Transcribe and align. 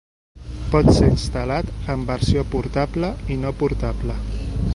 Pot 0.69 0.87
ser 0.99 1.09
instal·lat 1.15 1.69
en 1.97 2.07
versió 2.09 2.47
portable 2.57 3.13
i 3.37 3.39
no 3.45 3.55
portable. 3.63 4.19